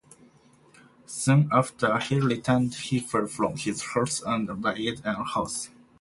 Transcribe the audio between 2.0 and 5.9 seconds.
returned he fell from his horse and died at Howth.